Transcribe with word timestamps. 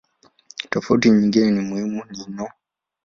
Tofauti 0.71 1.09
nyingine 1.09 1.61
muhimu 1.67 2.01
ni 2.11 2.23
no. 2.35 2.47